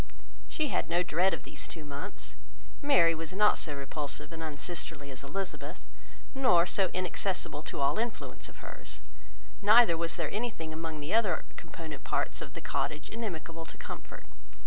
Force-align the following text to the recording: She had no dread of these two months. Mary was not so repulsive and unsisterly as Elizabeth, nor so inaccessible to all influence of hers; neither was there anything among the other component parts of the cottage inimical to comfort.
She 0.47 0.69
had 0.69 0.89
no 0.89 1.03
dread 1.03 1.31
of 1.31 1.43
these 1.43 1.67
two 1.67 1.85
months. 1.85 2.33
Mary 2.81 3.13
was 3.13 3.33
not 3.33 3.59
so 3.59 3.75
repulsive 3.75 4.31
and 4.33 4.41
unsisterly 4.41 5.11
as 5.11 5.23
Elizabeth, 5.23 5.85
nor 6.33 6.65
so 6.65 6.87
inaccessible 6.91 7.61
to 7.61 7.79
all 7.79 7.99
influence 7.99 8.49
of 8.49 8.65
hers; 8.65 8.99
neither 9.61 9.95
was 9.95 10.15
there 10.15 10.31
anything 10.31 10.73
among 10.73 11.01
the 11.01 11.13
other 11.13 11.45
component 11.55 12.03
parts 12.03 12.41
of 12.41 12.53
the 12.53 12.61
cottage 12.61 13.09
inimical 13.09 13.63
to 13.63 13.77
comfort. 13.77 14.25